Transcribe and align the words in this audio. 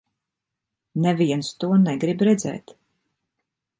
Neviens 1.03 1.51
to 1.65 1.71
negrib 1.83 2.25
redzēt. 2.29 2.75